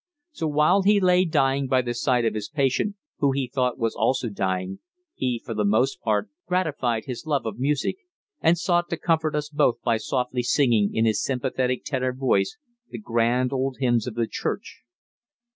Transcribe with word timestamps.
So 0.31 0.47
while 0.47 0.81
he 0.81 0.99
lay 0.99 1.25
dying 1.25 1.67
by 1.67 1.83
the 1.83 1.93
side 1.93 2.25
of 2.25 2.33
his 2.33 2.49
patient 2.49 2.95
who 3.19 3.33
he 3.33 3.47
thought 3.47 3.77
was 3.77 3.93
also 3.93 4.29
dying, 4.29 4.79
he, 5.13 5.37
for 5.45 5.53
the 5.53 5.63
most 5.63 6.01
part, 6.01 6.27
gratified 6.47 7.05
his 7.05 7.27
love 7.27 7.45
of 7.45 7.59
music 7.59 7.97
and 8.41 8.57
sought 8.57 8.89
to 8.89 8.97
comfort 8.97 9.35
us 9.35 9.49
both 9.49 9.79
by 9.83 9.97
softly 9.97 10.41
singing 10.41 10.89
in 10.91 11.05
his 11.05 11.23
sympathetic 11.23 11.83
tenor 11.85 12.13
voice 12.13 12.57
the 12.89 12.97
grand 12.97 13.53
old 13.53 13.77
hymns 13.79 14.07
of 14.07 14.15
the 14.15 14.25
church. 14.25 14.81